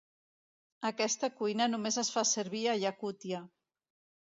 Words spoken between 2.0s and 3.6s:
es fa servir a Yakutia.